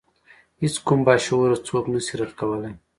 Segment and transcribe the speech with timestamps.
[0.61, 2.73] هیڅ کوم باشعوره څوک نشي رد کولای.